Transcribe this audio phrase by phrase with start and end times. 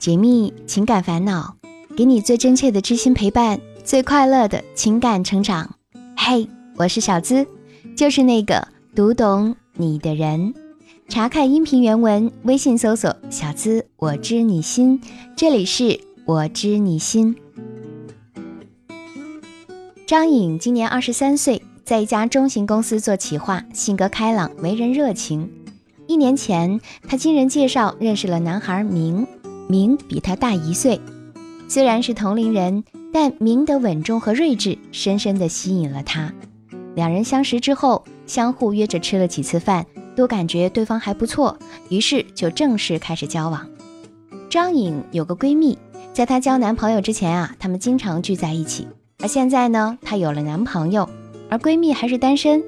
[0.00, 1.56] 解密情感烦恼，
[1.94, 5.74] 给你最真切的知心陪伴，最快乐的情感成长。
[6.16, 7.46] 嘿，我是小资，
[7.94, 10.54] 就是那个读懂你的人。
[11.10, 15.02] 查看音频原文，微信搜索“小资我知你心”，
[15.36, 17.36] 这里是我知你心。
[20.06, 25.52] 张颖今年二十三岁，在一家中型公司做企划，性格开朗，为人热情。
[26.06, 29.26] 一年前，她经人介绍认识了男孩明。
[29.70, 31.00] 明比他大一岁，
[31.68, 36.32] 虽然是同龄人，但明的稳重和睿智深深地吸引了他。
[36.96, 41.56] 两人相识之后，相互约着吃了几次饭，都感觉对方还不错，
[41.88, 43.64] 于是就正式开始交往。
[44.48, 45.78] 张颖有个闺蜜，
[46.12, 48.88] 在她交男朋友之前啊，他们经常聚在一起。
[49.22, 51.08] 而现在呢，她有了男朋友，
[51.48, 52.60] 而闺蜜还是单身，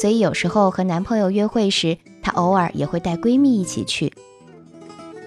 [0.00, 4.12] 所以有时候和男朋友约会时，她偶尔也会带闺蜜一起去。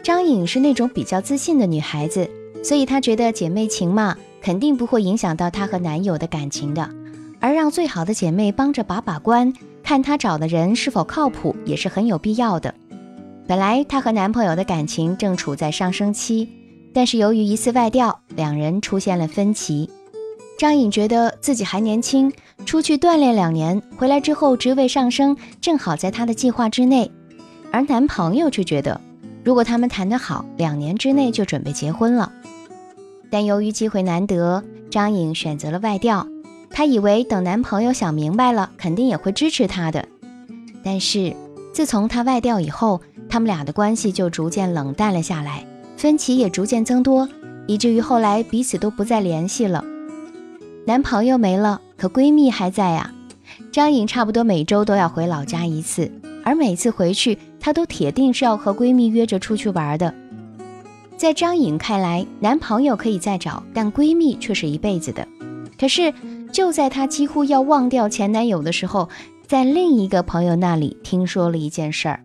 [0.03, 2.29] 张颖是那种比较自信的女孩子，
[2.63, 6.89] 所以她觉得姐妹情嘛，肯定不会影响到她和男友的感情的。
[7.39, 9.53] 而让最好的姐妹帮着把把关，
[9.83, 12.73] 看她找的人是否靠谱，也是很有必要的。
[13.47, 16.49] 本来她和男朋友的感情正处在上升期，
[16.93, 19.89] 但是由于一次外调，两人出现了分歧。
[20.57, 22.31] 张颖觉得自己还年轻，
[22.65, 27.11] 出去锻炼两年，回来之后职位上升，正好在她的计划之内。
[27.71, 28.99] 而男朋友却觉得。
[29.43, 32.31] 如果他们谈得好，两年之内就准备结婚了。
[33.29, 36.27] 但由于机会难得，张颖选择了外调。
[36.69, 40.07] 她以为等男朋友想明白了，肯定也会支持她的。
[40.83, 41.35] 但是
[41.73, 45.65] 自从她外调以后，他们俩的关系就逐渐冷淡了下来，
[45.97, 47.27] 分歧也逐渐增多，
[47.67, 49.83] 以至于后来彼此都不再联系了。
[50.85, 53.13] 男朋友没了，可闺蜜还在呀。
[53.71, 56.11] 张颖差不多每周都要回老家一次，
[56.43, 57.37] 而每次回去。
[57.63, 60.11] 她都铁定是要和闺蜜约着出去玩的。
[61.15, 65.27] 在张颖看来，男朋友可以再找，但闺蜜却是一辈子的。
[65.79, 66.11] 可是，
[66.51, 69.07] 就在她几乎要忘掉前男友的时候，
[69.45, 72.23] 在另一个朋友那里听说了一件事儿。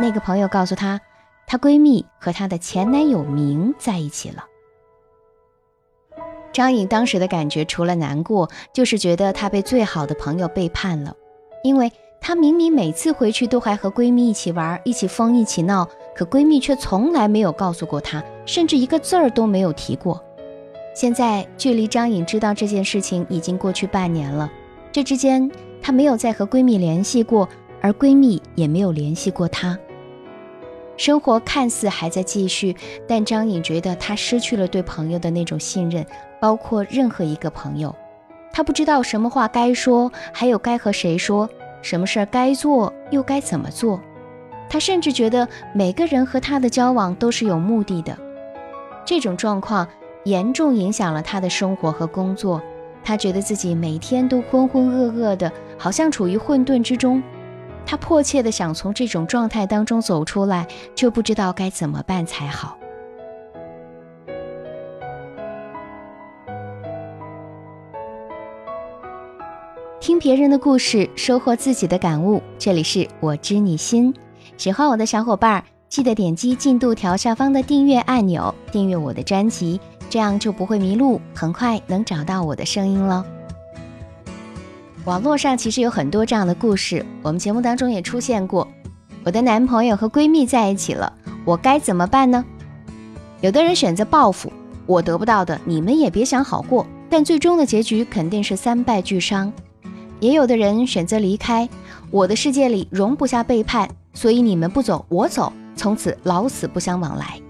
[0.00, 0.98] 那个朋友告诉她，
[1.46, 4.46] 她闺蜜和她的前男友明在一起了。
[6.50, 11.14] 张颖当时的感觉，除了难过，就是觉得她被最好的朋友背叛了，
[11.62, 11.92] 因为。
[12.24, 20.22] 她明明每次回去都还和闺蜜一起玩，一起疯，一起闹，可闺蜜却从来没有告诉过她，甚至一个字儿都没有提过。
[20.94, 24.48] 现在距离张颖知道这件事情已经过去半年了，
[24.92, 25.50] 这之间
[25.82, 27.48] 她没有再和闺蜜联系过，
[27.80, 29.76] 而闺蜜也没有联系过她。
[30.96, 32.76] 生活看似还在继续，
[33.08, 36.06] 但张颖觉得她失去了对朋友的那种信任，
[36.40, 37.92] 包括任何一个朋友，
[38.52, 41.50] 她不知道什么话该说，还有该和谁说。
[41.82, 44.00] 什么事儿该做又该怎么做？
[44.70, 48.16] 他甚至觉得每个人和他的交往都是有目的的。
[49.04, 49.86] 这种状况
[50.24, 52.62] 严重影响了他的生活和工作。
[53.04, 57.22] 他觉得自己每天都浑浑噩噩的，好像处于混沌之中。
[57.84, 62.78] 他迫切的想从这种状态当中走出来，却不知道该怎么办才好。
[70.22, 72.40] 别人的故事，收获自己的感悟。
[72.56, 74.14] 这里是我知你心，
[74.56, 83.26] 喜欢我的小伙伴记得点击进度条下方的订阅按钮，订阅我的专辑，这样就不会迷路，很快能找到我的声音了。
[85.06, 88.68] 网络上其实有很多这样的故事，我们节目当中也出现过。
[89.24, 91.12] 我的男朋友和闺蜜在一起了，
[91.44, 92.44] 我该怎么办呢？
[93.40, 94.52] 有的人选择报复，
[94.86, 99.52] 我得不到的，你们也别想好过，但最终的结局肯定是三败俱伤。
[100.22, 101.68] 也有的人选择离开，
[102.12, 107.40] 我的世界里容不下背叛，所以你们不走，我走，从此老死不相往来。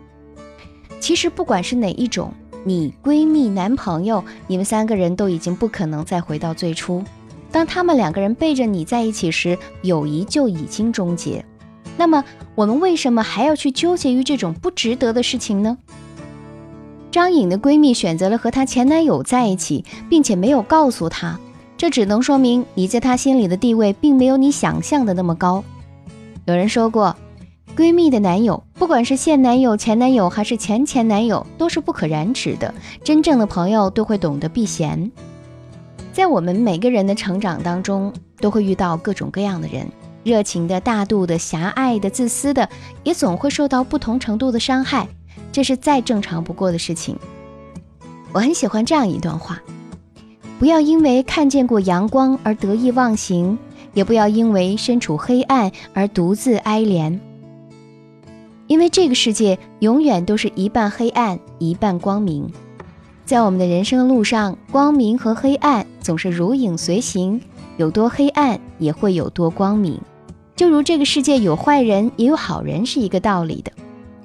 [0.98, 2.32] 其实不管是哪一种，
[2.64, 7.04] 你闺蜜、男朋友，你们三个人都已经不可能再回到最初。
[7.50, 11.44] 当他们两个人背着你在一起时，友谊就已经终结。
[11.98, 15.76] 那么我们为什么还要去纠结于这种不值得的事情呢？
[17.10, 21.38] 张颖的闺蜜选择了和她前男友在一起，并且没有告诉她。
[21.82, 25.64] 这只能说明你在她心里的地位并没有你想象的那么高。
[26.44, 27.16] 有人说过，
[27.76, 32.72] 闺蜜的男友，不管是现男友、前男友还是前前男友，都是不可染指的。
[33.02, 35.10] 真正的朋友都会懂得避嫌。
[36.12, 39.88] 在我们每个人的成长当中，都会遇到各种各样的人，
[40.22, 42.68] 热情的、大度的、狭隘的、自私的，
[43.02, 45.08] 也总会受到不同程度的伤害，
[45.50, 47.18] 这是再正常不过的事情。
[48.32, 49.60] 我很喜欢这样一段话。
[50.62, 53.58] 不要因为看见过阳光而得意忘形，
[53.94, 57.18] 也不要因为身处黑暗而独自哀怜。
[58.68, 62.48] 因为这个世界永远都是一半黑暗，一半光明。
[63.24, 67.40] 在我们的人生路上，光明和黑暗总是如影随形，
[67.76, 70.00] 有多黑暗也会有多光明。
[70.54, 73.72] 就如这个世界有坏人也有好人是一个道理的。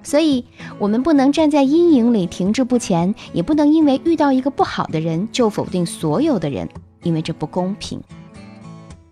[0.07, 0.45] 所以，
[0.80, 6.65] 我们不能站在阴影里停滞不前，也不能因为遇到一个不好的人就否定所有的人，
[7.04, 8.01] 因为这不公平。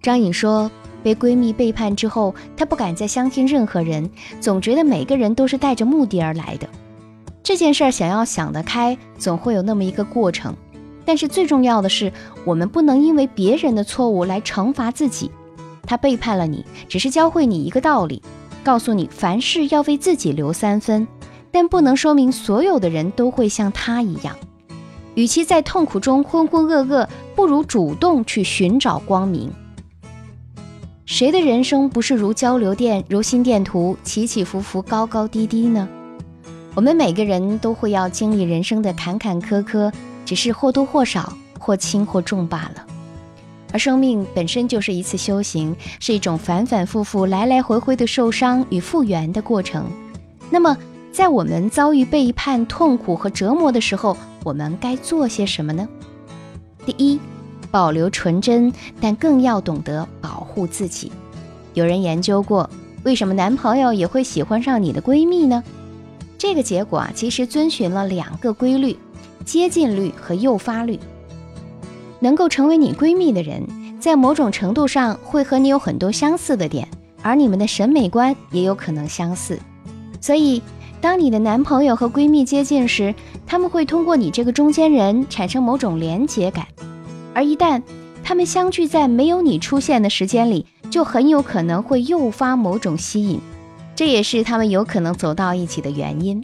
[0.02, 0.72] 张颖说，
[1.04, 4.10] 被闺蜜背叛之后，她不敢再相信任何人，
[4.40, 6.70] 总觉得每个人都是带着目的而来的。
[7.44, 10.56] 这件事儿想要想得开，总会有那么一个过程。
[11.04, 12.10] 但是最重要的是，
[12.46, 15.30] 我们不能因为别人的错误来惩罚自己。
[15.86, 18.22] 他背叛了你，只是教会你一个道理。
[18.66, 21.08] 告诉你，凡事要为自己留三分，
[21.52, 24.36] 但不能说明所有的人都会像他一样。
[25.14, 29.54] 与其在痛苦中浑浑噩噩，不如主动去寻找光明。
[31.06, 35.88] 谁的人生不是如交流电、如心电图，起起伏伏、高高低低呢？
[36.74, 39.94] 我们每个人都会要经历人生的坎坎坷坷，
[40.26, 42.86] 只是或多或少、或轻或重罢了。
[43.76, 49.86] 而生命本身就是一次修行，是一种反反复复、来来回回的受伤与复原的过程。
[50.50, 50.78] 那么，
[51.12, 55.86] 在我们遭遇背叛、痛苦和折磨的时候，我们该做些什么呢？
[56.86, 57.20] 第一，
[57.70, 61.12] 保留纯真，但更要懂得保护自己。
[61.74, 62.70] 有人研究过，
[63.04, 65.62] 为什么男朋友也会喜欢上你的闺蜜呢？
[66.38, 68.98] 这个结果啊，其实遵循了两个规律：
[69.44, 70.98] 接近率和诱发率。
[72.20, 73.68] 能够成为你闺蜜的人，
[74.00, 76.88] 在某种程度上会和你有很多相似的点，
[77.22, 79.60] 而你们的审美观也有可能相似。
[80.22, 80.62] 所以，
[81.02, 83.14] 当你的男朋友和闺蜜接近时，
[83.46, 86.66] 他们会通过你这个中间人产生某种连结感；
[87.34, 87.82] 而一旦
[88.24, 93.40] 他们相聚在没有你出现的时间里，就很有可能会诱发某种吸引，
[93.96, 96.44] 这也是他们有可能走到一起的原因。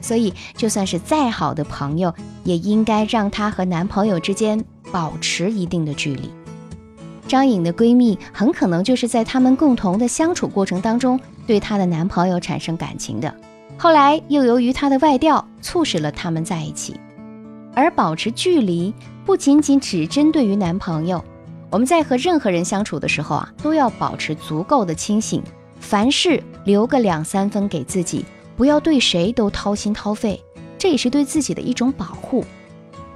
[0.00, 4.64] 所以，就算是再好的朋友，也应该让她和男朋友之间。
[4.92, 6.30] 保持一定的距离。
[7.26, 13.34] 张颖的闺蜜很可能就是在他们共同的相处过程当中，对她的男朋友产生感情的。
[13.76, 16.98] 后来又由于她的外调，促使了他们在一起。
[17.74, 18.92] 而保持距离
[19.24, 21.22] 不仅仅只针对于男朋友，
[21.70, 25.42] 我们在和任何人相处的时候啊，都要保持足够的清醒，
[25.78, 28.24] 凡事留个两三分给自己，
[28.56, 30.42] 不要对谁都掏心掏肺，
[30.78, 32.44] 这也是对自己的一种保护。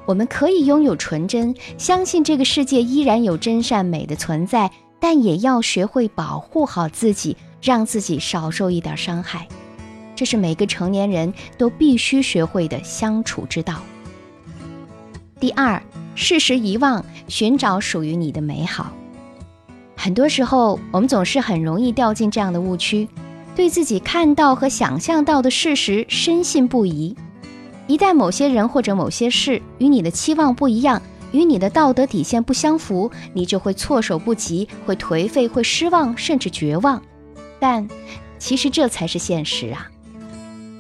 [0.05, 9.47] 我们可以拥有纯真，相信这个世界依然有真善美的存在，但也要学会保护好自己，让自己少受一点伤害。
[10.15, 13.83] 这是每个成年人都必须学会的相处之道。
[15.41, 15.83] 第二，
[16.15, 18.93] 适时遗忘，寻找属于你的美好。
[19.97, 23.09] 很多时候，我们总是很容易掉进这样的误区，
[23.55, 27.17] 对自己看到和想象到的事实深信不疑。
[27.87, 31.03] 一旦某些人或者某些事与你的期望不一样，
[31.33, 37.03] 与你的道德底线不相符，你就会措手不及，会颓废，会失望，甚至绝望。
[37.59, 37.89] 但
[38.39, 39.89] 其实这才是现实啊！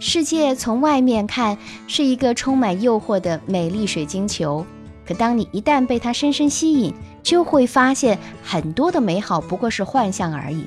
[0.00, 1.56] 世界从外面看
[1.86, 4.66] 是一个充满诱惑的美丽水晶球，
[5.06, 10.64] 可当你一旦被它深深吸引，就会发现很多的美好不过是幻象而已。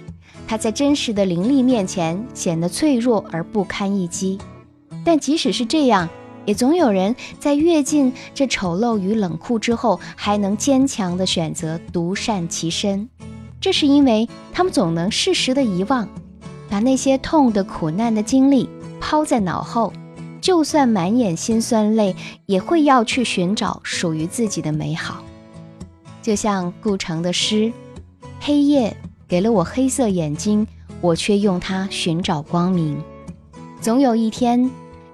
[0.48, 4.38] 它在真实的灵力面前显得脆弱而不堪一击。
[5.04, 6.08] 但即使是这样，
[6.46, 13.10] 也总有人在阅尽这丑陋与冷酷之后，还能坚强地选择独善其身。
[13.60, 16.08] 这是因为他们总能适时的遗忘，
[16.70, 19.92] 把那些痛的苦难的经历抛在脑后，
[20.40, 25.24] 就算满眼辛酸泪，也会要去寻找属于自己的美好。
[26.22, 27.74] 就像顾城的诗
[28.40, 28.96] ：“黑夜
[29.28, 30.68] 给了我黑色眼睛，
[31.02, 33.02] 我却用它寻找光明。
[33.82, 34.70] 总有一天。”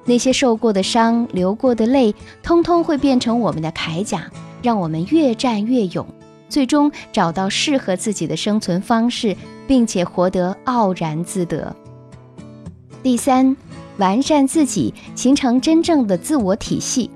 [0.05, 4.29] 那些受过的伤、流过的泪，通通会变成我们的铠甲，
[4.61, 6.05] 让我们越战越勇，
[6.49, 9.35] 最终找到适合自己的生存方式，
[9.67, 11.75] 并且活得傲然自得。
[13.03, 13.55] 第三，
[13.97, 17.09] 完善自己，形成真正的自我体系。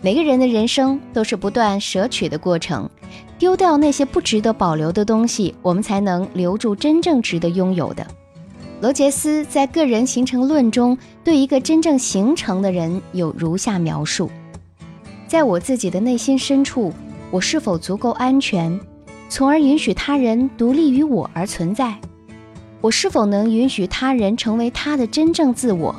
[0.00, 2.88] 每个人的人生都是不断舍取的过程，
[3.38, 8.06] 丢掉那些不值得保留的东西，我们才能留住真正值得拥有的。
[8.80, 14.30] 罗杰斯在《个人形成论》中对一个真正形成的人有如下描述：
[15.26, 16.92] 在我自己的内心深处，
[17.32, 18.78] 我是否足够安全，
[19.28, 21.98] 从而允许他人独立于我而存在？
[22.80, 25.92] 我是否能允许他人成为他的真正自我？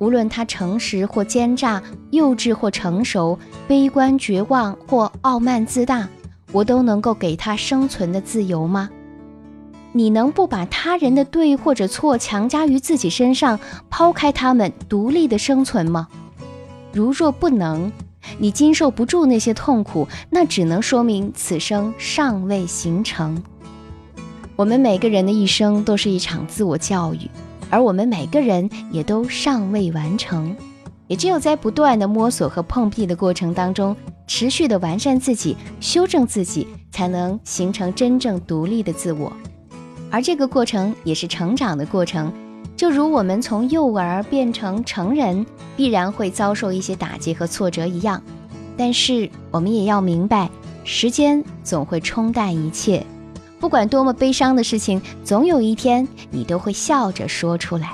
[0.00, 1.80] 无论他诚实或奸诈，
[2.10, 6.08] 幼稚或成熟，悲观绝望或傲慢自大，
[6.50, 8.90] 我都能够给他生存的自由吗？
[9.96, 16.06] 你能不把他人的对或者错强加于自己身上，抛开他们独立的生存吗？
[16.92, 17.90] 如若不能，
[18.36, 23.42] 你经受不住那些痛苦，那只能说明此生尚未形成。
[24.54, 27.30] 我们每个人的一生都是一场自我教育，
[27.70, 30.54] 而我们每个人也都尚未完成。
[31.06, 39.32] 也只有在不断的摸索和碰壁的过程当中，持续的完善自己、修正自己，才能形成真正独立的自我。
[40.16, 42.32] 而这个过程也是成长的过程，
[42.74, 45.44] 就如我们从幼儿变成成人，
[45.76, 48.22] 必然会遭受一些打击和挫折一样。
[48.78, 50.48] 但是我们也要明白，
[50.84, 53.04] 时间总会冲淡一切，
[53.60, 57.90] 不管多么悲伤的事情，总有一天你都会笑着说出来。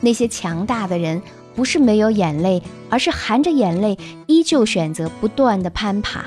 [0.00, 1.20] 那些强大的人。
[1.54, 3.98] 不是没有眼泪，而是含着眼泪，
[4.28, 6.24] 依旧选择不断的攀爬。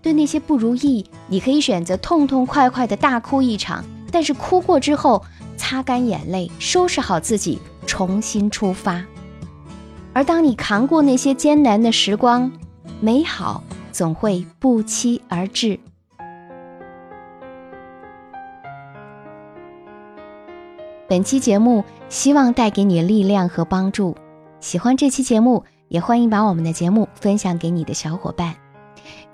[0.00, 5.22] 对那些不如意，你可以选择痛痛快快的大哭一场，但是哭过之后，
[5.56, 9.04] 擦干眼泪，收拾好自己，重新出发。
[10.12, 12.50] 而当你扛过那些艰难的时光，
[13.00, 13.62] 美好
[13.92, 15.78] 总会不期而至。
[21.08, 24.16] 本期节目希望带给你力量和帮助。
[24.60, 28.54] 喜欢这期节目，也欢迎把我们的节目分享给你的小伙伴。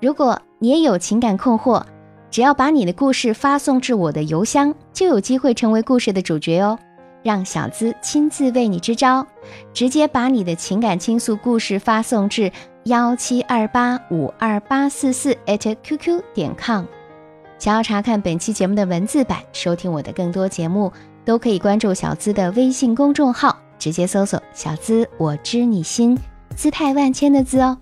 [0.01, 1.83] 如果你也有情感困惑，
[2.29, 6.77] 只要把你的故事发送至我的邮箱，就有机会成为故事的主角哦。
[7.23, 9.25] 让小资亲自为你支招，
[9.73, 12.51] 直接把你的情感倾诉故事发送至
[12.83, 16.85] 幺七二八五二八四四 @QQ 点 com。
[17.59, 20.91] 想要查看本期节目的文字版，收听我的更多节目，
[21.25, 23.57] 都可以关注小资的微信公众号。
[23.79, 26.17] 直接搜索“小资我知你心”，
[26.55, 27.77] 姿态万千的“资”哦，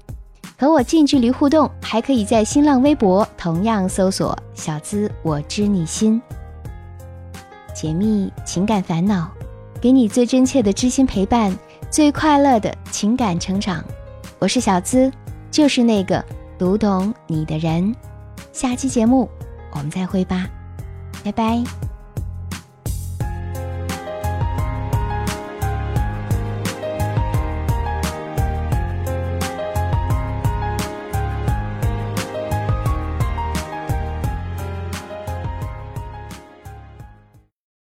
[0.57, 6.21] 和我近距离互动，还可以在新浪微博同样搜索“小资我知你心”，
[7.75, 9.29] 解密情感烦恼，
[9.81, 11.53] 给你最真切的知心陪伴，
[11.91, 13.83] 最快乐的情感成长。
[14.39, 15.11] 我是小资，
[15.51, 16.23] 就是那个
[16.57, 17.93] 读懂你的人。
[18.53, 19.29] 下期节目
[19.71, 20.47] 我们再会吧，
[21.23, 21.84] 拜拜。